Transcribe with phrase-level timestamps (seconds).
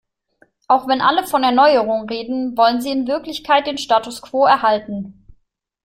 [0.67, 5.27] Auch wenn alle von Erneuerung reden, wollen sie in Wirklichkeit den Status quo erhalten.